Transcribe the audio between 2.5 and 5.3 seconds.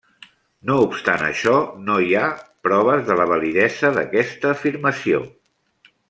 proves de la validesa d'aquesta afirmació.